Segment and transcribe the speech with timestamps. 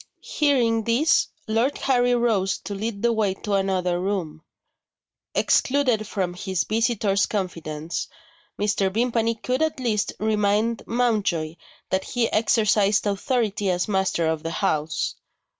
[0.23, 4.41] Hearing this, Lord Harry rose to lead the way to another room.
[5.35, 8.07] Excluded from his visitor's confidence,
[8.57, 8.91] Mr.
[8.91, 11.53] Vimpany could at least remind Mountjoy
[11.91, 15.13] that he exercised authority as master of the house.